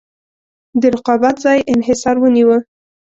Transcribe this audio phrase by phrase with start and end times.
[0.81, 2.57] د رقابت ځای انحصار ونیوه.